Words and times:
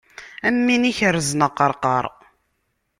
Am 0.47 0.57
win 0.65 0.89
ikerrzen 0.91 1.45
aqerqaṛ. 1.47 2.05